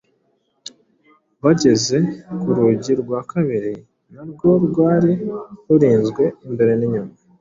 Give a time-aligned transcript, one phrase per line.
[1.43, 1.97] Bageze
[2.39, 3.73] ku rugi rwa kabiri
[4.13, 5.11] narwo rwari
[5.67, 7.13] rurinzwe imbere n’inyuma,